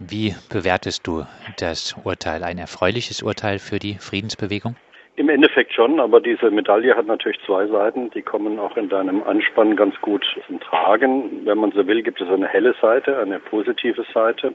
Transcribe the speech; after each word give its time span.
Wie 0.00 0.34
bewertest 0.50 1.06
du 1.06 1.24
das 1.58 1.94
Urteil? 2.04 2.42
Ein 2.42 2.58
erfreuliches 2.58 3.22
Urteil 3.22 3.58
für 3.58 3.78
die 3.78 3.94
Friedensbewegung? 3.94 4.76
Im 5.16 5.28
Endeffekt 5.28 5.72
schon, 5.72 6.00
aber 6.00 6.20
diese 6.20 6.50
Medaille 6.50 6.96
hat 6.96 7.06
natürlich 7.06 7.38
zwei 7.46 7.68
Seiten. 7.68 8.10
Die 8.10 8.22
kommen 8.22 8.58
auch 8.58 8.76
in 8.76 8.88
deinem 8.88 9.22
Anspann 9.22 9.76
ganz 9.76 9.94
gut 10.00 10.26
zum 10.46 10.58
Tragen. 10.58 11.46
Wenn 11.46 11.58
man 11.58 11.70
so 11.70 11.86
will, 11.86 12.02
gibt 12.02 12.20
es 12.20 12.28
eine 12.28 12.48
helle 12.48 12.74
Seite, 12.82 13.18
eine 13.18 13.38
positive 13.38 14.04
Seite. 14.12 14.54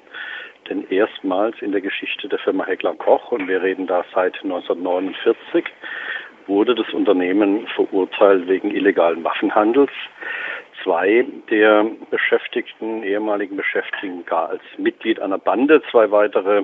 Denn 0.70 0.86
erstmals 0.90 1.56
in 1.62 1.72
der 1.72 1.82
Geschichte 1.82 2.28
der 2.28 2.40
Firma 2.40 2.66
Heckler 2.66 2.94
Koch, 2.96 3.32
und 3.32 3.48
wir 3.48 3.64
reden 3.64 3.88
da 3.88 4.04
seit 4.14 4.36
1949, 4.44 5.64
wurde 6.48 6.76
das 6.76 6.94
Unternehmen 6.94 7.66
verurteilt 7.76 8.48
wegen 8.50 8.72
illegalen 8.72 9.24
Waffenhandels. 9.24 9.92
Zwei 10.84 11.26
der 11.50 11.86
Beschäftigten, 12.10 13.04
ehemaligen 13.04 13.58
Beschäftigten, 13.58 14.26
gar 14.26 14.50
als 14.50 14.62
Mitglied 14.78 15.20
einer 15.20 15.38
Bande, 15.38 15.82
zwei 15.92 16.12
weitere 16.12 16.64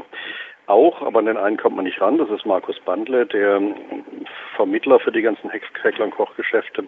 auch, 0.67 1.01
aber 1.01 1.19
an 1.19 1.25
den 1.25 1.37
einen 1.37 1.57
kommt 1.57 1.75
man 1.75 1.85
nicht 1.85 2.01
ran. 2.01 2.17
Das 2.17 2.29
ist 2.29 2.45
Markus 2.45 2.79
Bandle, 2.85 3.25
der 3.25 3.61
Vermittler 4.55 4.99
für 4.99 5.11
die 5.11 5.21
ganzen 5.21 5.49
Heckler- 5.49 6.05
und 6.05 6.15
Kochgeschäfte 6.15 6.85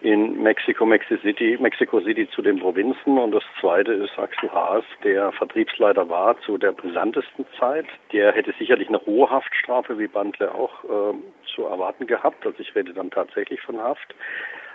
in 0.00 0.42
Mexiko, 0.42 0.86
Mexico 0.86 1.20
City, 1.22 1.56
Mexico 1.60 2.00
City 2.00 2.28
zu 2.30 2.42
den 2.42 2.60
Provinzen. 2.60 3.18
Und 3.18 3.32
das 3.32 3.42
zweite 3.60 3.92
ist 3.92 4.16
Axel 4.18 4.50
Haas, 4.52 4.84
der 5.02 5.32
Vertriebsleiter 5.32 6.08
war 6.08 6.38
zu 6.42 6.58
der 6.58 6.72
brisantesten 6.72 7.46
Zeit. 7.58 7.86
Der 8.12 8.32
hätte 8.32 8.54
sicherlich 8.58 8.88
eine 8.88 9.04
hohe 9.06 9.28
Haftstrafe, 9.28 9.98
wie 9.98 10.06
Bandle 10.06 10.54
auch, 10.54 10.84
äh, 10.84 11.14
zu 11.54 11.64
erwarten 11.64 12.06
gehabt. 12.06 12.46
Also 12.46 12.60
ich 12.60 12.74
rede 12.74 12.92
dann 12.92 13.10
tatsächlich 13.10 13.60
von 13.62 13.78
Haft. 13.78 14.14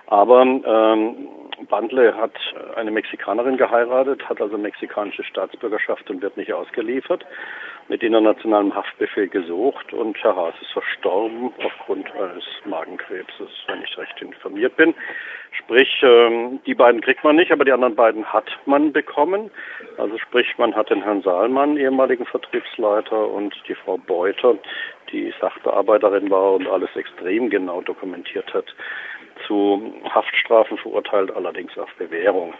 Aber 0.07 0.41
ähm, 0.41 1.27
Bandle 1.69 2.15
hat 2.15 2.33
eine 2.75 2.91
Mexikanerin 2.91 3.57
geheiratet, 3.57 4.27
hat 4.27 4.41
also 4.41 4.57
mexikanische 4.57 5.23
Staatsbürgerschaft 5.23 6.09
und 6.09 6.21
wird 6.21 6.37
nicht 6.37 6.53
ausgeliefert. 6.53 7.25
Mit 7.89 8.01
internationalem 8.01 8.73
Haftbefehl 8.73 9.27
gesucht 9.27 9.91
und 9.93 10.17
Herr 10.23 10.35
Haas 10.35 10.55
ist 10.61 10.71
verstorben 10.71 11.51
aufgrund 11.63 12.09
eines 12.15 12.45
Magenkrebses, 12.65 13.49
wenn 13.67 13.83
ich 13.83 13.97
recht 13.97 14.21
informiert 14.21 14.75
bin. 14.77 14.93
Sprich, 15.51 15.89
ähm, 16.01 16.59
die 16.65 16.73
beiden 16.73 17.01
kriegt 17.01 17.23
man 17.23 17.35
nicht, 17.35 17.51
aber 17.51 17.65
die 17.65 17.71
anderen 17.71 17.95
beiden 17.95 18.25
hat 18.25 18.49
man 18.65 18.93
bekommen. 18.93 19.51
Also 19.97 20.17
sprich, 20.17 20.47
man 20.57 20.75
hat 20.75 20.89
den 20.89 21.03
Herrn 21.03 21.21
Saalmann, 21.21 21.77
ehemaligen 21.77 22.25
Vertriebsleiter, 22.25 23.27
und 23.27 23.53
die 23.67 23.75
Frau 23.75 23.97
Beuter, 23.97 24.55
die 25.11 25.33
Sachbearbeiterin 25.39 26.31
war 26.31 26.53
und 26.53 26.67
alles 26.67 26.95
extrem 26.95 27.49
genau 27.49 27.81
dokumentiert 27.81 28.53
hat 28.53 28.73
zu 29.47 29.93
Haftstrafen 30.09 30.77
verurteilt, 30.77 31.35
allerdings 31.35 31.77
auf 31.77 31.93
Bewährung. 31.95 32.53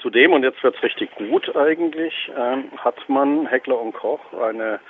Zudem, 0.00 0.32
und 0.32 0.42
jetzt 0.42 0.62
wird 0.62 0.76
es 0.76 0.82
richtig 0.82 1.10
gut 1.16 1.54
eigentlich, 1.56 2.30
ähm, 2.36 2.70
hat 2.76 3.08
man 3.08 3.46
Heckler 3.46 3.80
und 3.80 3.92
Koch 3.92 4.20
eine 4.32 4.80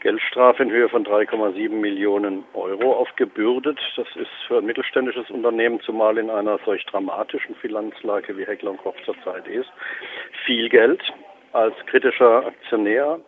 Geldstrafe 0.00 0.62
in 0.62 0.70
Höhe 0.70 0.88
von 0.88 1.04
3,7 1.04 1.68
Millionen 1.68 2.44
Euro 2.54 2.94
aufgebürdet. 2.94 3.78
Das 3.96 4.06
ist 4.16 4.30
für 4.48 4.58
ein 4.58 4.64
mittelständisches 4.64 5.30
Unternehmen, 5.30 5.80
zumal 5.80 6.16
in 6.18 6.30
einer 6.30 6.58
solch 6.64 6.84
dramatischen 6.86 7.54
Finanzlage 7.56 8.36
wie 8.36 8.46
Heckler 8.46 8.72
und 8.72 8.78
Koch 8.78 8.96
zurzeit 9.04 9.46
ist, 9.46 9.70
viel 10.46 10.68
Geld. 10.68 11.02
Als 11.52 11.74
kritischer 11.86 12.46
Aktionär 12.46 13.20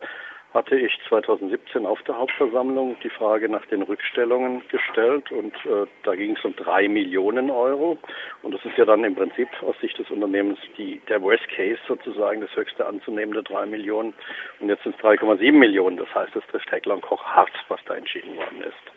hatte 0.54 0.76
ich 0.76 0.98
2017 1.08 1.86
auf 1.86 2.02
der 2.02 2.18
Hauptversammlung 2.18 2.96
die 3.02 3.10
Frage 3.10 3.48
nach 3.48 3.64
den 3.66 3.82
Rückstellungen 3.82 4.62
gestellt 4.68 5.30
und 5.32 5.54
äh, 5.64 5.86
da 6.02 6.14
ging 6.14 6.36
es 6.36 6.44
um 6.44 6.54
drei 6.56 6.88
Millionen 6.88 7.50
Euro 7.50 7.98
und 8.42 8.52
das 8.52 8.64
ist 8.64 8.76
ja 8.76 8.84
dann 8.84 9.04
im 9.04 9.14
Prinzip 9.14 9.48
aus 9.62 9.74
Sicht 9.80 9.98
des 9.98 10.10
Unternehmens 10.10 10.58
die, 10.76 11.00
der 11.08 11.22
Worst 11.22 11.48
Case 11.48 11.80
sozusagen, 11.88 12.40
das 12.40 12.54
höchste 12.54 12.86
anzunehmende 12.86 13.42
drei 13.42 13.66
Millionen 13.66 14.12
und 14.60 14.68
jetzt 14.68 14.82
sind 14.82 14.94
es 14.96 15.02
3,7 15.02 15.52
Millionen, 15.52 15.96
das 15.96 16.14
heißt, 16.14 16.36
es 16.36 16.46
trifft 16.50 16.70
Heckler 16.70 16.94
und 16.94 17.02
Koch 17.02 17.24
hart, 17.24 17.52
was 17.68 17.80
da 17.86 17.94
entschieden 17.94 18.36
worden 18.36 18.62
ist. 18.62 18.92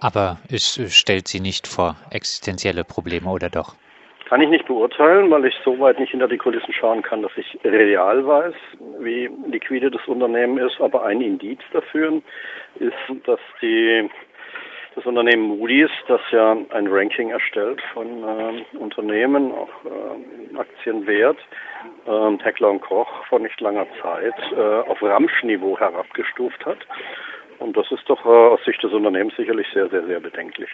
Aber 0.00 0.38
es 0.50 0.80
stellt 0.94 1.28
sie 1.28 1.40
nicht 1.40 1.66
vor 1.66 1.96
existenzielle 2.10 2.84
Probleme 2.84 3.30
oder 3.30 3.50
doch? 3.50 3.74
Kann 4.28 4.42
ich 4.42 4.50
nicht 4.50 4.66
beurteilen, 4.66 5.30
weil 5.30 5.46
ich 5.46 5.54
so 5.64 5.78
weit 5.80 5.98
nicht 5.98 6.10
hinter 6.10 6.28
die 6.28 6.36
Kulissen 6.36 6.72
schauen 6.74 7.00
kann, 7.00 7.22
dass 7.22 7.32
ich 7.36 7.58
real 7.64 8.26
weiß, 8.26 8.54
wie 9.00 9.30
liquide 9.46 9.90
das 9.90 10.06
Unternehmen 10.06 10.58
ist. 10.58 10.80
Aber 10.80 11.04
ein 11.04 11.22
Indiz 11.22 11.60
dafür 11.72 12.20
ist, 12.78 13.26
dass 13.26 13.40
die 13.62 14.10
das 14.94 15.06
Unternehmen 15.06 15.44
Moody's, 15.44 15.90
das 16.08 16.20
ja 16.32 16.56
ein 16.70 16.88
Ranking 16.88 17.30
erstellt 17.30 17.80
von 17.94 18.06
äh, 18.06 18.76
Unternehmen, 18.76 19.52
auch 19.52 19.68
äh, 19.84 20.58
Aktienwert, 20.58 21.38
äh, 22.06 22.38
Heckler 22.42 22.70
und 22.70 22.80
Koch 22.80 23.08
vor 23.28 23.38
nicht 23.38 23.60
langer 23.60 23.86
Zeit 24.02 24.34
äh, 24.52 24.60
auf 24.60 25.00
Ramschniveau 25.00 25.78
herabgestuft 25.78 26.66
hat. 26.66 26.78
Und 27.58 27.76
das 27.76 27.90
ist 27.90 28.08
doch 28.08 28.24
äh, 28.24 28.28
aus 28.28 28.60
Sicht 28.64 28.82
des 28.82 28.92
Unternehmens 28.92 29.34
sicherlich 29.36 29.66
sehr, 29.74 29.88
sehr, 29.88 30.06
sehr 30.06 30.20
bedenklich. 30.20 30.70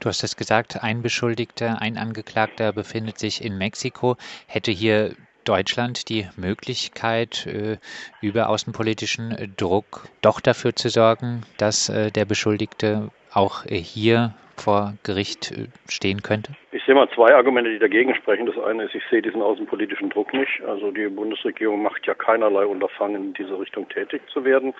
Du 0.00 0.08
hast 0.08 0.22
es 0.22 0.36
gesagt, 0.36 0.82
ein 0.82 1.02
Beschuldigter, 1.02 1.80
ein 1.80 1.96
Angeklagter 1.96 2.72
befindet 2.72 3.18
sich 3.18 3.44
in 3.44 3.56
Mexiko. 3.58 4.16
Hätte 4.46 4.70
hier 4.70 5.12
Deutschland 5.44 6.08
die 6.08 6.26
Möglichkeit, 6.36 7.46
äh, 7.46 7.78
über 8.20 8.48
außenpolitischen 8.48 9.54
Druck 9.56 10.08
doch 10.20 10.40
dafür 10.40 10.74
zu 10.74 10.88
sorgen, 10.88 11.42
dass 11.58 11.88
äh, 11.88 12.10
der 12.10 12.24
Beschuldigte 12.24 13.10
auch 13.32 13.64
hier 13.64 14.34
vor 14.56 14.94
Gericht 15.02 15.52
stehen 15.88 16.22
könnte? 16.22 16.52
Ich 16.72 16.82
sehe 16.84 16.94
mal 16.94 17.08
zwei 17.10 17.34
Argumente, 17.34 17.70
die 17.70 17.78
dagegen 17.78 18.14
sprechen. 18.14 18.46
Das 18.46 18.58
eine 18.58 18.84
ist, 18.84 18.94
ich 18.94 19.02
sehe 19.10 19.22
diesen 19.22 19.42
außenpolitischen 19.42 20.10
Druck 20.10 20.32
nicht. 20.32 20.62
Also 20.66 20.90
die 20.90 21.08
Bundesregierung 21.08 21.82
macht 21.82 22.06
ja 22.06 22.14
keinerlei 22.14 22.64
Unterfangen, 22.64 23.16
in 23.16 23.34
diese 23.34 23.58
Richtung 23.58 23.88
tätig 23.88 24.22
zu 24.32 24.44
werden. 24.44 24.74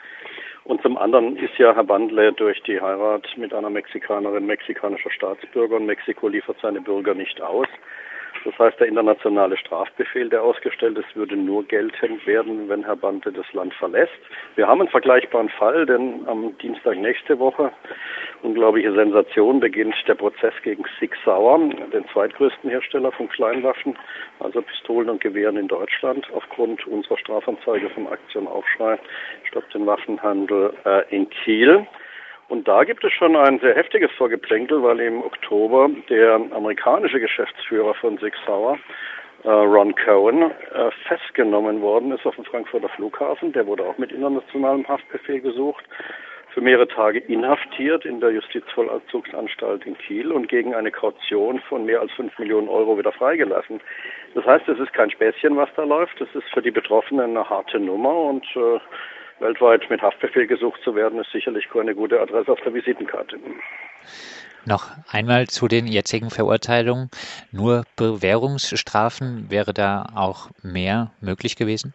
Und 0.66 0.82
zum 0.82 0.98
anderen 0.98 1.36
ist 1.36 1.56
ja 1.58 1.74
Herr 1.76 1.84
Bandle 1.84 2.32
durch 2.32 2.60
die 2.64 2.80
Heirat 2.80 3.24
mit 3.36 3.54
einer 3.54 3.70
Mexikanerin 3.70 4.46
mexikanischer 4.46 5.12
Staatsbürger 5.12 5.76
und 5.76 5.86
Mexiko 5.86 6.26
liefert 6.26 6.56
seine 6.60 6.80
Bürger 6.80 7.14
nicht 7.14 7.40
aus. 7.40 7.68
Das 8.46 8.56
heißt, 8.60 8.78
der 8.78 8.86
internationale 8.86 9.56
Strafbefehl, 9.56 10.28
der 10.28 10.40
ausgestellt 10.40 10.96
ist, 10.96 11.16
würde 11.16 11.36
nur 11.36 11.64
geltend 11.64 12.24
werden, 12.28 12.68
wenn 12.68 12.84
Herr 12.84 12.94
Bante 12.94 13.32
das 13.32 13.52
Land 13.52 13.74
verlässt. 13.74 14.12
Wir 14.54 14.68
haben 14.68 14.80
einen 14.80 14.88
vergleichbaren 14.88 15.48
Fall, 15.48 15.84
denn 15.84 16.22
am 16.28 16.56
Dienstag 16.58 16.96
nächste 16.96 17.40
Woche, 17.40 17.72
unglaubliche 18.44 18.92
Sensation, 18.92 19.58
beginnt 19.58 19.96
der 20.06 20.14
Prozess 20.14 20.54
gegen 20.62 20.84
Sig 21.00 21.10
Sauer, 21.24 21.58
den 21.58 22.06
zweitgrößten 22.12 22.70
Hersteller 22.70 23.10
von 23.10 23.28
Kleinwaffen, 23.28 23.98
also 24.38 24.62
Pistolen 24.62 25.10
und 25.10 25.20
Gewehren 25.20 25.56
in 25.56 25.66
Deutschland, 25.66 26.28
aufgrund 26.32 26.86
unserer 26.86 27.18
Strafanzeige 27.18 27.90
vom 27.90 28.06
Aktionaufschrei 28.06 28.96
Stopp 29.48 29.68
den 29.70 29.86
Waffenhandel 29.86 30.72
äh, 30.84 31.02
in 31.12 31.28
Kiel. 31.30 31.84
Und 32.48 32.68
da 32.68 32.84
gibt 32.84 33.02
es 33.04 33.12
schon 33.12 33.34
ein 33.34 33.58
sehr 33.58 33.74
heftiges 33.74 34.10
Vorgeplänkel, 34.12 34.82
weil 34.82 35.00
im 35.00 35.22
Oktober 35.22 35.90
der 36.08 36.34
amerikanische 36.52 37.18
Geschäftsführer 37.18 37.94
von 37.94 38.18
Sig 38.18 38.34
Sauer, 38.46 38.78
äh, 39.42 39.50
Ron 39.50 39.94
Cohen, 39.96 40.42
äh, 40.42 40.90
festgenommen 41.08 41.80
worden 41.80 42.12
ist 42.12 42.24
auf 42.24 42.36
dem 42.36 42.44
Frankfurter 42.44 42.88
Flughafen. 42.90 43.52
Der 43.52 43.66
wurde 43.66 43.82
auch 43.84 43.98
mit 43.98 44.12
internationalem 44.12 44.86
Haftbefehl 44.86 45.40
gesucht, 45.40 45.84
für 46.56 46.62
mehrere 46.62 46.88
Tage 46.88 47.18
inhaftiert 47.18 48.06
in 48.06 48.20
der 48.20 48.30
Justizvollzugsanstalt 48.30 49.84
in 49.84 49.98
Kiel 49.98 50.32
und 50.32 50.48
gegen 50.48 50.74
eine 50.74 50.90
Kaution 50.90 51.60
von 51.68 51.84
mehr 51.84 52.00
als 52.00 52.10
fünf 52.12 52.38
Millionen 52.38 52.68
Euro 52.68 52.96
wieder 52.96 53.12
freigelassen. 53.12 53.80
Das 54.34 54.46
heißt, 54.46 54.66
es 54.68 54.78
ist 54.78 54.94
kein 54.94 55.10
Späßchen, 55.10 55.54
was 55.56 55.68
da 55.76 55.84
läuft. 55.84 56.18
Es 56.18 56.34
ist 56.34 56.48
für 56.54 56.62
die 56.62 56.70
Betroffenen 56.70 57.36
eine 57.36 57.50
harte 57.50 57.78
Nummer 57.78 58.16
und 58.16 58.46
äh, 58.56 58.78
weltweit 59.40 59.88
mit 59.90 60.02
Haftbefehl 60.02 60.46
gesucht 60.46 60.80
zu 60.82 60.94
werden, 60.94 61.20
ist 61.20 61.30
sicherlich 61.32 61.68
eine 61.74 61.94
gute 61.94 62.20
Adresse 62.20 62.52
auf 62.52 62.60
der 62.60 62.74
Visitenkarte. 62.74 63.38
Noch 64.64 64.90
einmal 65.10 65.46
zu 65.46 65.68
den 65.68 65.86
jetzigen 65.86 66.30
Verurteilungen. 66.30 67.08
Nur 67.52 67.84
Bewährungsstrafen 67.96 69.48
wäre 69.48 69.72
da 69.72 70.06
auch 70.16 70.50
mehr 70.62 71.12
möglich 71.20 71.54
gewesen? 71.56 71.94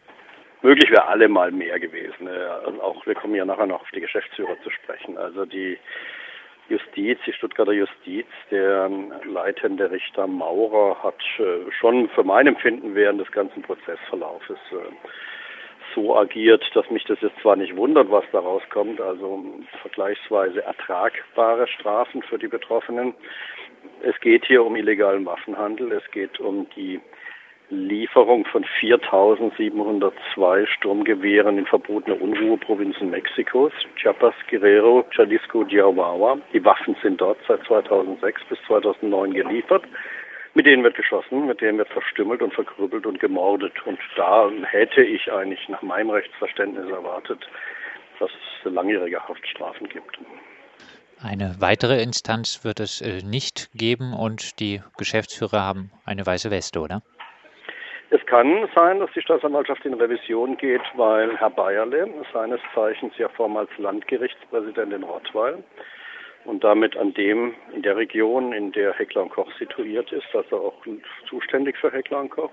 Möglich 0.61 0.89
wäre 0.89 1.07
allemal 1.07 1.51
mehr 1.51 1.79
gewesen. 1.79 2.27
Also 2.27 2.81
auch 2.81 3.05
wir 3.05 3.15
kommen 3.15 3.35
ja 3.35 3.43
nachher 3.43 3.65
noch 3.65 3.81
auf 3.81 3.91
die 3.93 3.99
Geschäftsführer 3.99 4.55
zu 4.63 4.69
sprechen. 4.69 5.17
Also 5.17 5.45
die 5.45 5.77
Justiz, 6.69 7.19
die 7.25 7.33
Stuttgarter 7.33 7.73
Justiz, 7.73 8.27
der 8.49 8.89
leitende 9.25 9.91
Richter 9.91 10.25
Maurer 10.25 11.03
hat 11.03 11.19
äh, 11.39 11.69
schon 11.77 12.07
für 12.09 12.23
mein 12.23 12.47
Empfinden 12.47 12.95
während 12.95 13.19
des 13.19 13.29
ganzen 13.31 13.61
Prozessverlaufes 13.61 14.57
äh, 14.71 14.75
so 15.95 16.15
agiert, 16.17 16.63
dass 16.73 16.89
mich 16.89 17.03
das 17.05 17.19
jetzt 17.21 17.39
zwar 17.41 17.55
nicht 17.55 17.75
wundert, 17.75 18.09
was 18.11 18.23
da 18.31 18.39
rauskommt, 18.39 18.99
also 19.01 19.43
vergleichsweise 19.81 20.63
ertragbare 20.63 21.67
Strafen 21.67 22.21
für 22.23 22.37
die 22.37 22.47
Betroffenen. 22.47 23.13
Es 24.03 24.19
geht 24.19 24.45
hier 24.45 24.63
um 24.63 24.75
illegalen 24.75 25.25
Waffenhandel, 25.25 25.91
es 25.91 26.11
geht 26.11 26.39
um 26.39 26.67
die 26.75 26.99
Lieferung 27.71 28.45
von 28.45 28.65
4.702 28.81 30.67
Sturmgewehren 30.67 31.57
in 31.57 31.65
verbotene 31.65 32.17
Unruheprovinzen 32.17 33.09
Mexikos, 33.09 33.71
Chiapas, 33.95 34.33
Guerrero, 34.49 35.05
Jalisco, 35.13 35.63
Chihuahua. 35.63 36.37
Die 36.53 36.63
Waffen 36.65 36.97
sind 37.01 37.21
dort 37.21 37.37
seit 37.47 37.63
2006 37.63 38.41
bis 38.49 38.59
2009 38.67 39.33
geliefert. 39.33 39.83
Mit 40.53 40.65
denen 40.65 40.83
wird 40.83 40.95
geschossen, 40.95 41.47
mit 41.47 41.61
denen 41.61 41.77
wird 41.77 41.89
verstümmelt 41.89 42.41
und 42.41 42.53
verkrüppelt 42.53 43.05
und 43.05 43.19
gemordet. 43.19 43.73
Und 43.85 43.99
da 44.17 44.49
hätte 44.63 45.01
ich 45.01 45.31
eigentlich 45.31 45.67
nach 45.69 45.81
meinem 45.81 46.09
Rechtsverständnis 46.09 46.89
erwartet, 46.89 47.39
dass 48.19 48.29
es 48.31 48.71
langjährige 48.71 49.25
Haftstrafen 49.27 49.87
gibt. 49.87 50.19
Eine 51.23 51.55
weitere 51.59 52.01
Instanz 52.01 52.65
wird 52.65 52.79
es 52.79 52.99
äh, 52.99 53.21
nicht 53.23 53.69
geben 53.75 54.13
und 54.13 54.59
die 54.59 54.81
Geschäftsführer 54.97 55.61
haben 55.61 55.91
eine 56.03 56.25
weiße 56.25 56.49
Weste, 56.51 56.79
oder? 56.79 57.01
Es 58.09 58.25
kann 58.25 58.67
sein, 58.75 58.99
dass 58.99 59.09
die 59.15 59.21
Staatsanwaltschaft 59.21 59.85
in 59.85 59.93
Revision 59.93 60.57
geht, 60.57 60.81
weil 60.95 61.37
Herr 61.37 61.49
Bayerle, 61.49 62.09
seines 62.33 62.59
Zeichens 62.75 63.13
ja 63.17 63.29
vormals 63.29 63.69
Landgerichtspräsident 63.77 64.91
in 64.91 65.03
Rottweil 65.03 65.63
und 66.45 66.63
damit 66.63 66.97
an 66.97 67.13
dem 67.13 67.53
in 67.73 67.81
der 67.81 67.97
Region, 67.97 68.53
in 68.53 68.71
der 68.71 68.93
Heckler 68.93 69.23
und 69.23 69.29
Koch 69.29 69.51
situiert 69.57 70.11
ist, 70.11 70.27
also 70.33 70.57
auch 70.57 70.85
zuständig 71.27 71.77
für 71.77 71.91
Heckler 71.91 72.19
und 72.19 72.29
Koch. 72.29 72.51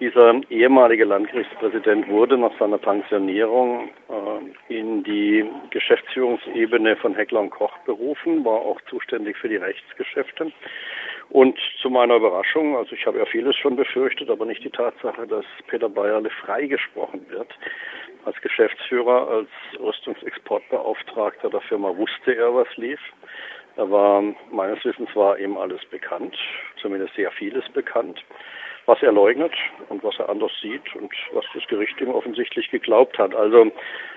Dieser 0.00 0.40
ehemalige 0.50 1.04
Landgerichtspräsident 1.04 2.08
wurde 2.08 2.36
nach 2.36 2.58
seiner 2.58 2.78
Pensionierung 2.78 3.90
äh, 4.08 4.74
in 4.74 5.04
die 5.04 5.44
Geschäftsführungsebene 5.70 6.96
von 6.96 7.14
Heckler 7.14 7.40
und 7.40 7.50
Koch 7.50 7.76
berufen, 7.86 8.44
war 8.44 8.60
auch 8.60 8.80
zuständig 8.90 9.36
für 9.36 9.48
die 9.48 9.56
Rechtsgeschäfte 9.56 10.50
und 11.30 11.58
zu 11.80 11.90
meiner 11.90 12.16
Überraschung, 12.16 12.76
also 12.76 12.94
ich 12.94 13.06
habe 13.06 13.18
ja 13.18 13.26
vieles 13.26 13.56
schon 13.56 13.76
befürchtet, 13.76 14.30
aber 14.30 14.44
nicht 14.46 14.62
die 14.62 14.70
Tatsache, 14.70 15.26
dass 15.26 15.44
Peter 15.66 15.88
Bayerle 15.88 16.30
freigesprochen 16.30 17.28
wird. 17.28 17.48
Als 18.24 18.40
Geschäftsführer, 18.40 19.28
als 19.28 19.48
Rüstungsexportbeauftragter 19.78 21.50
der 21.50 21.60
Firma 21.62 21.96
wusste 21.96 22.34
er, 22.34 22.54
was 22.54 22.68
lief. 22.76 23.00
Er 23.76 23.90
war, 23.90 24.22
meines 24.50 24.84
Wissens 24.84 25.14
war 25.14 25.38
ihm 25.38 25.56
alles 25.56 25.84
bekannt, 25.86 26.36
zumindest 26.80 27.14
sehr 27.14 27.30
vieles 27.32 27.68
bekannt 27.70 28.24
was 28.86 29.02
er 29.02 29.12
leugnet 29.12 29.52
und 29.88 30.02
was 30.04 30.18
er 30.18 30.28
anders 30.28 30.52
sieht 30.60 30.94
und 30.94 31.12
was 31.32 31.44
das 31.54 31.66
Gericht 31.68 32.00
ihm 32.00 32.10
offensichtlich 32.10 32.70
geglaubt 32.70 33.18
hat. 33.18 33.34
Also 33.34 33.70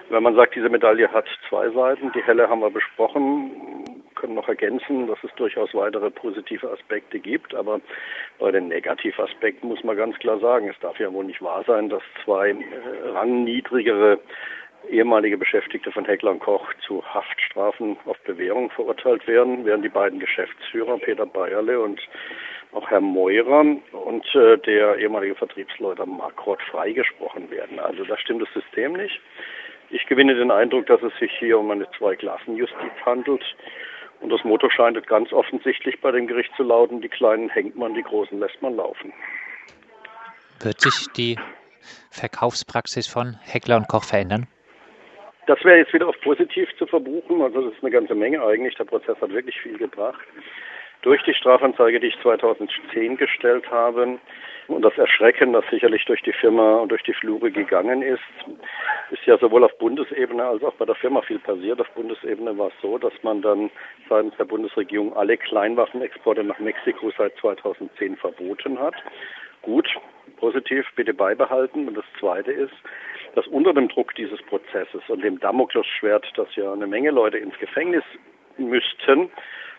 wenn 0.09 0.23
man 0.23 0.35
sagt, 0.35 0.55
diese 0.55 0.69
Medaille 0.69 1.11
hat 1.11 1.25
zwei 1.47 1.69
Seiten, 1.69 2.11
die 2.13 2.23
helle 2.23 2.49
haben 2.49 2.61
wir 2.61 2.69
besprochen, 2.69 3.76
können 4.17 4.35
noch 4.35 4.49
ergänzen, 4.49 5.07
dass 5.07 5.17
es 5.23 5.33
durchaus 5.35 5.73
weitere 5.73 6.11
positive 6.11 6.69
Aspekte 6.69 7.19
gibt, 7.19 7.55
aber 7.55 7.79
bei 8.39 8.51
den 8.51 8.67
Negativaspekten 8.67 9.69
muss 9.69 9.83
man 9.83 9.95
ganz 9.95 10.17
klar 10.19 10.39
sagen, 10.39 10.69
es 10.69 10.79
darf 10.79 10.99
ja 10.99 11.11
wohl 11.13 11.25
nicht 11.25 11.41
wahr 11.41 11.63
sein, 11.65 11.89
dass 11.89 12.03
zwei 12.23 12.49
äh, 12.49 13.09
rangniedrigere 13.09 14.19
ehemalige 14.89 15.37
Beschäftigte 15.37 15.91
von 15.91 16.05
Heckler 16.05 16.31
und 16.31 16.39
Koch 16.39 16.73
zu 16.85 17.03
Haftstrafen 17.05 17.97
auf 18.05 18.17
Bewährung 18.19 18.69
verurteilt 18.71 19.27
werden, 19.27 19.65
während 19.65 19.83
die 19.83 19.89
beiden 19.89 20.19
Geschäftsführer 20.19 20.97
Peter 20.97 21.25
Bayerle 21.25 21.79
und 21.79 21.99
auch 22.73 22.89
Herr 22.89 23.01
Meurer 23.01 23.61
und 23.91 24.35
äh, 24.35 24.57
der 24.57 24.97
ehemalige 24.97 25.35
Vertriebsleiter 25.35 26.05
Mark 26.05 26.45
Roth 26.45 26.61
freigesprochen 26.63 27.49
werden. 27.49 27.79
Also 27.79 28.03
da 28.03 28.17
stimmt 28.17 28.41
das 28.41 28.53
System 28.53 28.93
nicht. 28.93 29.19
Ich 29.89 30.05
gewinne 30.05 30.35
den 30.35 30.51
Eindruck, 30.51 30.85
dass 30.87 31.01
es 31.01 31.17
sich 31.17 31.31
hier 31.39 31.57
um 31.57 31.71
eine 31.71 31.89
Zweiklassenjustiz 31.97 32.91
handelt. 33.05 33.43
Und 34.21 34.29
das 34.29 34.43
Motto 34.43 34.69
scheint 34.69 35.05
ganz 35.07 35.31
offensichtlich 35.31 35.99
bei 36.01 36.11
dem 36.11 36.27
Gericht 36.27 36.51
zu 36.55 36.63
lauten, 36.63 37.01
die 37.01 37.09
Kleinen 37.09 37.49
hängt 37.49 37.75
man, 37.75 37.93
die 37.93 38.03
Großen 38.03 38.39
lässt 38.39 38.61
man 38.61 38.75
laufen. 38.75 39.13
Wird 40.59 40.81
sich 40.81 41.07
die 41.15 41.37
Verkaufspraxis 42.09 43.07
von 43.07 43.37
Heckler 43.43 43.77
und 43.77 43.87
Koch 43.87 44.03
verändern? 44.03 44.47
Das 45.45 45.63
wäre 45.63 45.77
jetzt 45.77 45.93
wieder 45.93 46.07
auf 46.07 46.19
positiv 46.21 46.67
zu 46.77 46.85
verbuchen. 46.87 47.41
Also 47.41 47.61
das 47.61 47.73
ist 47.73 47.83
eine 47.83 47.91
ganze 47.91 48.15
Menge 48.15 48.43
eigentlich. 48.43 48.75
Der 48.75 48.83
Prozess 48.83 49.15
hat 49.21 49.29
wirklich 49.29 49.59
viel 49.61 49.77
gebracht. 49.77 50.19
Durch 51.01 51.23
die 51.23 51.33
Strafanzeige, 51.33 51.99
die 51.99 52.07
ich 52.07 52.19
2010 52.21 53.17
gestellt 53.17 53.69
habe, 53.71 54.19
und 54.67 54.81
das 54.81 54.97
Erschrecken, 54.97 55.53
das 55.53 55.63
sicherlich 55.71 56.03
durch 56.05 56.21
die 56.23 56.33
Firma 56.33 56.75
und 56.77 56.89
durch 56.89 57.03
die 57.03 57.13
Flure 57.13 57.51
gegangen 57.51 58.01
ist, 58.01 58.19
ist 59.11 59.25
ja 59.25 59.37
sowohl 59.37 59.63
auf 59.63 59.77
Bundesebene 59.77 60.43
als 60.43 60.61
auch 60.61 60.73
bei 60.73 60.85
der 60.85 60.95
Firma 60.95 61.21
viel 61.21 61.39
passiert. 61.39 61.79
Auf 61.79 61.89
Bundesebene 61.91 62.57
war 62.57 62.67
es 62.67 62.73
so, 62.81 62.97
dass 62.97 63.13
man 63.23 63.41
dann 63.41 63.71
seitens 64.09 64.35
der 64.35 64.43
Bundesregierung 64.45 65.15
alle 65.15 65.37
Kleinwaffenexporte 65.37 66.43
nach 66.43 66.59
Mexiko 66.59 67.11
seit 67.17 67.35
2010 67.37 68.17
verboten 68.17 68.77
hat. 68.77 68.95
Gut, 69.61 69.87
positiv, 70.37 70.85
bitte 70.95 71.13
beibehalten. 71.13 71.87
Und 71.87 71.95
das 71.95 72.05
Zweite 72.19 72.51
ist, 72.51 72.75
dass 73.35 73.47
unter 73.47 73.73
dem 73.73 73.87
Druck 73.87 74.15
dieses 74.15 74.41
Prozesses 74.43 75.01
und 75.07 75.23
dem 75.23 75.39
Damoklesschwert, 75.39 76.25
dass 76.35 76.53
ja 76.57 76.73
eine 76.73 76.87
Menge 76.87 77.11
Leute 77.11 77.37
ins 77.37 77.57
Gefängnis 77.59 78.03
müssten, 78.57 79.31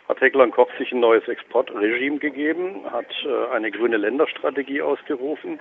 hat 0.08 0.20
Heckler 0.20 0.48
Koch 0.48 0.70
sich 0.78 0.92
ein 0.92 1.00
neues 1.00 1.26
Exportregime 1.28 2.18
gegeben, 2.18 2.90
hat 2.90 3.06
äh, 3.24 3.54
eine 3.54 3.70
grüne 3.70 3.98
Länderstrategie 3.98 4.82
ausgerufen 4.82 5.60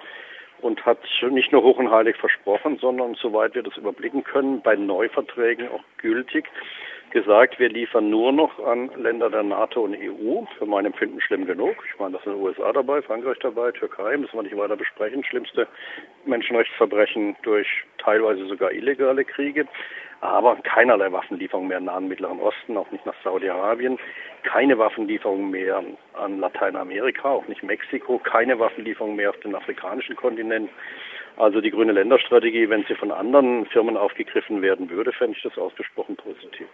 und 0.62 0.86
hat 0.86 1.00
nicht 1.30 1.52
nur 1.52 1.64
hoch 1.64 1.78
und 1.78 1.92
heilig 1.92 2.16
versprochen, 2.18 2.78
sondern 2.80 3.16
soweit 3.16 3.54
wir 3.54 3.64
das 3.64 3.78
überblicken 3.78 4.24
können, 4.24 4.62
bei 4.62 4.76
Neuverträgen 4.76 5.70
auch 5.70 5.84
gültig 5.98 6.46
gesagt, 7.12 7.60
wir 7.60 7.70
liefern 7.70 8.10
nur 8.10 8.32
noch 8.32 8.60
an 8.66 8.90
Länder 8.96 9.30
der 9.30 9.44
NATO 9.44 9.82
und 9.82 9.96
EU. 9.96 10.44
Für 10.58 10.66
mein 10.66 10.86
Empfinden 10.86 11.22
schlimm 11.22 11.46
genug. 11.46 11.76
Ich 11.92 12.00
meine, 12.00 12.18
da 12.18 12.24
sind 12.24 12.36
USA 12.36 12.72
dabei, 12.74 13.02
Frankreich 13.02 13.40
dabei, 13.40 13.72
Türkei, 13.72 14.18
müssen 14.18 14.36
wir 14.36 14.44
nicht 14.44 14.58
weiter 14.58 14.76
besprechen. 14.76 15.24
Schlimmste 15.24 15.68
Menschenrechtsverbrechen 16.26 17.36
durch 17.44 17.68
teilweise 17.98 18.46
sogar 18.48 18.72
illegale 18.72 19.24
Kriege. 19.24 19.68
Aber 20.22 20.56
keinerlei 20.58 21.12
Waffenlieferung 21.12 21.68
mehr 21.68 21.78
im 21.78 21.86
Nahen 21.86 22.08
Mittleren 22.08 22.40
Osten, 22.40 22.76
auch 22.76 22.90
nicht 22.92 23.06
nach 23.06 23.16
Saudi-Arabien. 23.24 24.00
Keine 24.44 24.78
Waffenlieferung 24.78 25.52
mehr 25.52 25.84
an 26.14 26.40
Lateinamerika, 26.40 27.30
auch 27.30 27.48
nicht 27.48 27.64
Mexiko. 27.64 28.18
Keine 28.18 28.60
Waffenlieferung 28.60 29.16
mehr 29.16 29.30
auf 29.30 29.40
den 29.42 29.56
afrikanischen 29.56 30.16
Kontinent. 30.16 30.70
Also 31.38 31.62
die 31.62 31.70
grüne 31.70 31.92
Länderstrategie, 31.92 32.68
wenn 32.70 32.84
sie 32.86 32.96
von 32.96 33.12
anderen 33.12 33.68
Firmen 33.68 33.96
aufgegriffen 33.96 34.64
werden 34.64 34.90
würde, 34.90 35.12
fände 35.12 35.38
ich 35.38 35.44
das 35.44 35.58
ausgesprochen 35.58 36.16
positiv. 36.16 36.68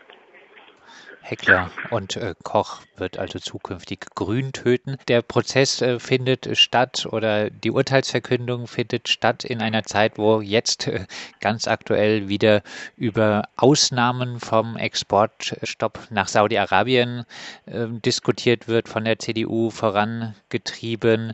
Heckler 1.24 1.72
und 1.90 2.18
äh, 2.18 2.36
Koch 2.44 2.82
wird 2.98 3.18
also 3.18 3.40
zukünftig 3.40 4.08
grün 4.14 4.52
töten. 4.52 4.98
Der 5.08 5.22
Prozess 5.22 5.82
äh, 5.82 5.98
findet 5.98 6.58
statt 6.58 7.08
oder 7.10 7.50
die 7.50 7.72
Urteilsverkündung 7.72 8.68
findet 8.68 9.08
statt 9.08 9.46
in 9.46 9.62
einer 9.62 9.84
Zeit, 9.84 10.18
wo 10.18 10.42
jetzt 10.42 10.88
äh, 10.88 11.06
ganz 11.40 11.68
aktuell 11.70 12.28
wieder 12.28 12.62
über 12.98 13.48
Ausnahmen 13.56 14.42
vom 14.42 14.76
Exportstopp 14.76 16.08
nach 16.10 16.28
Saudi-Arabien 16.28 17.24
äh, 17.68 17.88
diskutiert 17.88 18.68
wird, 18.68 18.90
von 18.90 19.06
der 19.06 19.18
CDU 19.18 19.70
vorangetrieben. 19.70 21.34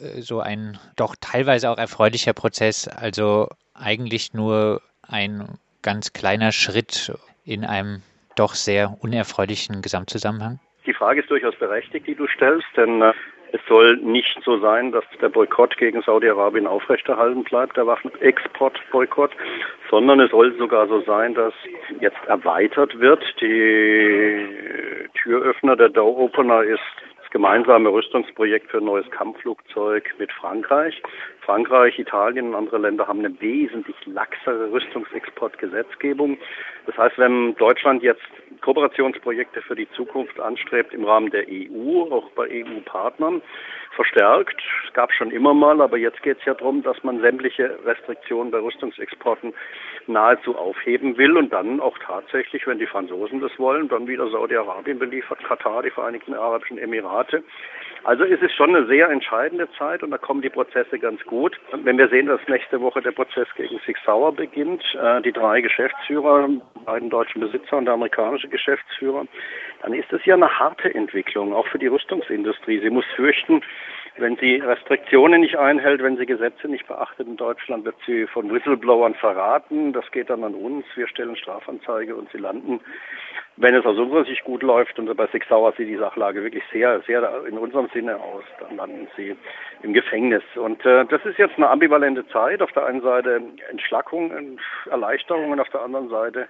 Äh, 0.00 0.20
so 0.20 0.40
ein 0.40 0.78
doch 0.96 1.14
teilweise 1.20 1.70
auch 1.70 1.78
erfreulicher 1.78 2.32
Prozess, 2.32 2.88
also 2.88 3.48
eigentlich 3.72 4.34
nur 4.34 4.82
ein 5.02 5.46
ganz 5.82 6.12
kleiner 6.12 6.50
Schritt 6.50 7.12
in 7.44 7.64
einem 7.64 8.02
doch 8.36 8.54
sehr 8.54 8.96
unerfreulichen 9.00 9.82
Gesamtzusammenhang? 9.82 10.60
Die 10.86 10.94
Frage 10.94 11.20
ist 11.20 11.30
durchaus 11.30 11.54
berechtigt, 11.56 12.06
die 12.06 12.14
du 12.14 12.26
stellst, 12.26 12.66
denn 12.76 13.02
äh, 13.02 13.12
es 13.52 13.60
soll 13.68 13.98
nicht 13.98 14.38
so 14.44 14.58
sein, 14.60 14.92
dass 14.92 15.04
der 15.20 15.28
Boykott 15.28 15.76
gegen 15.76 16.00
Saudi-Arabien 16.02 16.66
aufrechterhalten 16.66 17.44
bleibt, 17.44 17.76
der 17.76 17.86
Waffenexportboykott, 17.86 19.30
sondern 19.90 20.20
es 20.20 20.30
soll 20.30 20.56
sogar 20.56 20.88
so 20.88 21.02
sein, 21.02 21.34
dass 21.34 21.52
jetzt 22.00 22.24
erweitert 22.26 22.98
wird. 22.98 23.22
Die 23.40 25.08
Türöffner, 25.22 25.76
der 25.76 25.90
Door-Opener 25.90 26.62
ist 26.62 26.80
das 27.20 27.30
gemeinsame 27.30 27.90
Rüstungsprojekt 27.90 28.70
für 28.70 28.78
ein 28.78 28.86
neues 28.86 29.10
Kampfflugzeug 29.10 30.04
mit 30.18 30.32
Frankreich. 30.32 31.02
Frankreich, 31.44 31.98
Italien 31.98 32.48
und 32.48 32.54
andere 32.54 32.78
Länder 32.78 33.08
haben 33.08 33.18
eine 33.18 33.40
wesentlich 33.40 33.96
laxere 34.06 34.70
Rüstungsexportgesetzgebung. 34.72 36.38
Das 36.86 36.96
heißt, 36.96 37.18
wenn 37.18 37.56
Deutschland 37.56 38.02
jetzt 38.02 38.22
Kooperationsprojekte 38.60 39.60
für 39.62 39.74
die 39.74 39.90
Zukunft 39.90 40.38
anstrebt 40.38 40.94
im 40.94 41.04
Rahmen 41.04 41.30
der 41.30 41.46
EU, 41.48 42.02
auch 42.12 42.30
bei 42.30 42.48
EU-Partnern, 42.48 43.42
verstärkt. 43.94 44.60
Es 44.86 44.92
gab 44.94 45.12
schon 45.12 45.30
immer 45.30 45.52
mal, 45.52 45.80
aber 45.80 45.98
jetzt 45.98 46.22
geht 46.22 46.38
es 46.38 46.44
ja 46.44 46.54
darum, 46.54 46.82
dass 46.82 47.02
man 47.02 47.20
sämtliche 47.20 47.78
Restriktionen 47.84 48.50
bei 48.50 48.58
Rüstungsexporten 48.58 49.52
nahezu 50.06 50.56
aufheben 50.56 51.16
will 51.18 51.36
und 51.36 51.52
dann 51.52 51.80
auch 51.80 51.98
tatsächlich, 51.98 52.66
wenn 52.66 52.78
die 52.78 52.86
Franzosen 52.86 53.40
das 53.40 53.56
wollen, 53.58 53.88
dann 53.88 54.06
wieder 54.06 54.28
Saudi-Arabien 54.30 54.98
beliefert, 54.98 55.42
Katar, 55.44 55.82
die 55.82 55.90
Vereinigten 55.90 56.34
Arabischen 56.34 56.78
Emirate. 56.78 57.42
Also 58.04 58.24
ist 58.24 58.42
es 58.42 58.52
schon 58.52 58.74
eine 58.74 58.86
sehr 58.86 59.08
entscheidende 59.10 59.68
Zeit 59.78 60.02
und 60.02 60.10
da 60.10 60.18
kommen 60.18 60.42
die 60.42 60.50
Prozesse 60.50 60.98
ganz 60.98 61.22
gut. 61.24 61.56
Wenn 61.72 61.98
wir 61.98 62.08
sehen, 62.08 62.26
dass 62.26 62.40
nächste 62.48 62.80
Woche 62.80 63.00
der 63.00 63.12
Prozess 63.12 63.46
gegen 63.56 63.78
Sig 63.86 63.96
Sauer 64.04 64.34
beginnt, 64.34 64.82
äh, 65.00 65.22
die 65.22 65.32
drei 65.32 65.60
Geschäftsführer, 65.60 66.48
beiden 66.84 67.10
deutschen 67.10 67.40
Besitzer 67.40 67.76
und 67.76 67.84
der 67.84 67.94
amerikanische 67.94 68.48
Geschäftsführer, 68.48 69.26
dann 69.82 69.94
ist 69.94 70.12
es 70.12 70.24
ja 70.24 70.34
eine 70.34 70.58
harte 70.58 70.92
Entwicklung, 70.92 71.54
auch 71.54 71.68
für 71.68 71.78
die 71.78 71.86
Rüstungsindustrie. 71.86 72.80
Sie 72.80 72.90
muss 72.90 73.04
fürchten, 73.14 73.62
Wenn 74.18 74.36
sie 74.36 74.56
Restriktionen 74.56 75.40
nicht 75.40 75.56
einhält, 75.56 76.02
wenn 76.02 76.18
sie 76.18 76.26
Gesetze 76.26 76.68
nicht 76.68 76.86
beachtet 76.86 77.26
in 77.26 77.36
Deutschland, 77.36 77.84
wird 77.86 77.96
sie 78.06 78.26
von 78.26 78.52
Whistleblowern 78.52 79.14
verraten. 79.14 79.92
Das 79.94 80.10
geht 80.10 80.28
dann 80.28 80.44
an 80.44 80.54
uns. 80.54 80.84
Wir 80.94 81.08
stellen 81.08 81.36
Strafanzeige 81.36 82.14
und 82.14 82.30
sie 82.30 82.38
landen, 82.38 82.80
wenn 83.56 83.74
es 83.74 83.84
aus 83.84 83.98
unserer 83.98 84.24
Sicht 84.24 84.44
gut 84.44 84.62
läuft 84.62 84.98
und 84.98 85.14
bei 85.16 85.26
Six 85.28 85.48
Sauer 85.48 85.72
sieht 85.76 85.88
die 85.88 85.96
Sachlage 85.96 86.42
wirklich 86.42 86.64
sehr, 86.72 87.00
sehr 87.02 87.44
in 87.46 87.58
unserem 87.58 87.88
Sinne 87.88 88.16
aus, 88.16 88.44
dann 88.60 88.76
landen 88.76 89.08
sie 89.16 89.36
im 89.82 89.92
Gefängnis. 89.92 90.42
Und 90.56 90.84
äh, 90.84 91.04
das 91.06 91.24
ist 91.24 91.38
jetzt 91.38 91.56
eine 91.56 91.68
ambivalente 91.68 92.26
Zeit. 92.28 92.62
Auf 92.62 92.72
der 92.72 92.86
einen 92.86 93.02
Seite 93.02 93.42
Entschlackung, 93.70 94.58
Erleichterung 94.90 95.50
und 95.50 95.60
auf 95.60 95.68
der 95.70 95.82
anderen 95.82 96.08
Seite 96.08 96.48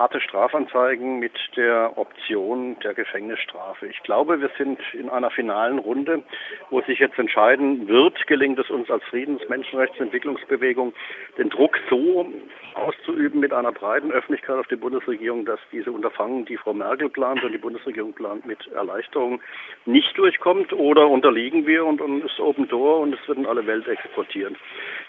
harte 0.00 0.20
Strafanzeigen 0.22 1.18
mit 1.18 1.34
der 1.56 1.98
Option 1.98 2.74
der 2.82 2.94
Gefängnisstrafe. 2.94 3.86
Ich 3.86 4.02
glaube, 4.02 4.40
wir 4.40 4.50
sind 4.56 4.80
in 4.94 5.10
einer 5.10 5.30
finalen 5.30 5.78
Runde, 5.78 6.22
wo 6.70 6.80
sich 6.80 6.98
jetzt 7.00 7.18
entscheiden 7.18 7.86
wird, 7.86 8.26
gelingt 8.26 8.58
es 8.58 8.70
uns 8.70 8.90
als 8.90 9.04
Friedens-, 9.04 9.46
Menschenrechtsentwicklungsbewegung, 9.50 10.94
den 11.36 11.50
Druck 11.50 11.78
so 11.90 12.26
auszuüben 12.74 13.40
mit 13.40 13.52
einer 13.52 13.72
breiten 13.72 14.10
Öffentlichkeit 14.10 14.56
auf 14.56 14.66
die 14.68 14.76
Bundesregierung, 14.76 15.44
dass 15.44 15.60
diese 15.70 15.92
Unterfangen, 15.92 16.46
die 16.46 16.56
Frau 16.56 16.72
Merkel 16.72 17.10
plant 17.10 17.44
und 17.44 17.52
die 17.52 17.58
Bundesregierung 17.58 18.14
plant, 18.14 18.46
mit 18.46 18.66
Erleichterung 18.68 19.42
nicht 19.84 20.16
durchkommt 20.16 20.72
oder 20.72 21.08
unterliegen 21.08 21.66
wir 21.66 21.84
und, 21.84 22.00
und 22.00 22.24
ist 22.24 22.40
Open 22.40 22.68
Door 22.68 23.00
und 23.00 23.14
es 23.14 23.28
wird 23.28 23.36
in 23.36 23.44
alle 23.46 23.66
Welt 23.66 23.86
exportiert. 23.86 24.56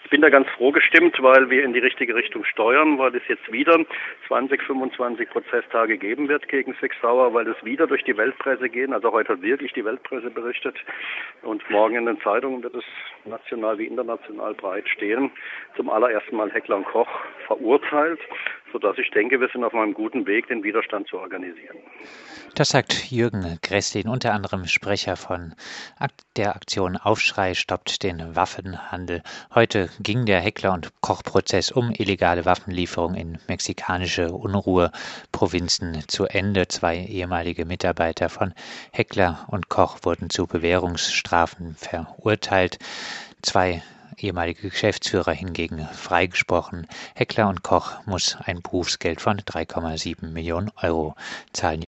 Ich 0.04 0.10
bin 0.10 0.20
da 0.20 0.28
ganz 0.28 0.48
froh 0.50 0.70
gestimmt, 0.70 1.16
weil 1.22 1.48
wir 1.48 1.64
in 1.64 1.72
die 1.72 1.78
richtige 1.78 2.14
Richtung 2.14 2.44
steuern, 2.44 2.98
weil 2.98 3.14
es 3.16 3.22
jetzt 3.28 3.50
wieder 3.50 3.78
20, 4.28 4.62
25 4.62 4.81
Prozesstage 4.90 5.98
geben 5.98 6.28
wird 6.28 6.48
gegen 6.48 6.74
Six 6.80 6.96
Sauer, 7.00 7.32
weil 7.34 7.46
es 7.48 7.64
wieder 7.64 7.86
durch 7.86 8.04
die 8.04 8.16
Weltpresse 8.16 8.68
gehen. 8.68 8.92
Also 8.92 9.12
heute 9.12 9.34
hat 9.34 9.42
wirklich 9.42 9.72
die 9.72 9.84
Weltpresse 9.84 10.30
berichtet 10.30 10.76
und 11.42 11.68
morgen 11.70 11.96
in 11.96 12.06
den 12.06 12.20
Zeitungen 12.20 12.62
wird 12.62 12.74
es 12.74 12.84
national 13.24 13.78
wie 13.78 13.86
international 13.86 14.54
breit 14.54 14.88
stehen. 14.88 15.30
Zum 15.76 15.90
allerersten 15.90 16.36
Mal 16.36 16.50
Heckler 16.50 16.76
und 16.76 16.86
Koch 16.86 17.08
verurteilt, 17.46 18.20
sodass 18.72 18.96
ich 18.98 19.10
denke, 19.10 19.40
wir 19.40 19.48
sind 19.48 19.64
auf 19.64 19.74
einem 19.74 19.94
guten 19.94 20.26
Weg, 20.26 20.48
den 20.48 20.62
Widerstand 20.62 21.06
zu 21.08 21.18
organisieren. 21.18 21.76
Das 22.54 22.70
sagt 22.70 23.10
Jürgen 23.10 23.58
Gresslin, 23.62 24.08
unter 24.08 24.32
anderem 24.32 24.66
Sprecher 24.66 25.16
von 25.16 25.54
der 26.36 26.56
Aktion 26.56 26.96
Aufschrei 26.96 27.54
stoppt 27.54 28.02
den 28.02 28.34
Waffenhandel. 28.34 29.22
Heute 29.54 29.90
ging 30.00 30.26
der 30.26 30.40
Heckler- 30.40 30.72
und 30.72 30.92
Koch-Prozess 31.00 31.70
um 31.70 31.92
illegale 31.96 32.44
Waffenlieferung 32.44 33.14
in 33.14 33.38
mexikanische 33.48 34.32
Unruheprovinzen 34.32 36.04
zu 36.08 36.24
Ende. 36.26 36.68
Zwei 36.68 36.98
ehemalige 36.98 37.64
Mitarbeiter 37.64 38.28
von 38.28 38.54
Heckler 38.92 39.46
und 39.48 39.68
Koch 39.68 39.98
wurden 40.02 40.30
zu 40.30 40.46
Bewährungsstrafen 40.46 41.74
verurteilt. 41.74 42.78
Zwei 43.42 43.82
ehemalige 44.18 44.68
Geschäftsführer 44.70 45.32
hingegen 45.32 45.86
freigesprochen. 45.92 46.86
Heckler 47.14 47.48
und 47.48 47.62
Koch 47.62 47.94
muss 48.06 48.36
ein 48.44 48.62
Berufsgeld 48.62 49.20
von 49.20 49.38
3,7 49.38 50.28
Millionen 50.28 50.70
Euro 50.80 51.14
zahlen. 51.52 51.80